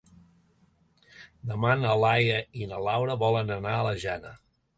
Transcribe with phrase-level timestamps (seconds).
[1.51, 4.35] Demà na Laia i na Laura volen anar a la Jana.